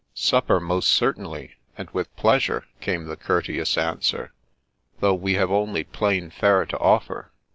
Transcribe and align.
"Supper, 0.31 0.59
most 0.59 0.89
certainly, 0.89 1.57
and 1.77 1.87
with 1.91 2.15
pleasure," 2.15 2.65
came 2.79 3.05
the 3.05 3.15
courteous 3.15 3.77
answer," 3.77 4.33
though 4.99 5.13
we 5.13 5.35
have 5.35 5.51
only 5.51 5.83
plain 5.83 6.31
fare 6.31 6.65
to 6.65 6.79
offer. 6.79 7.31